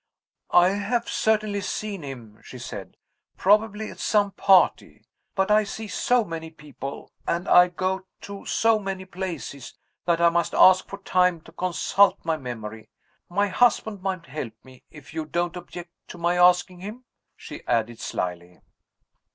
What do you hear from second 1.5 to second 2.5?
seen him,"